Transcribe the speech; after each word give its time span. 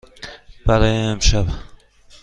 برای 0.65 0.97
امشب. 0.97 1.47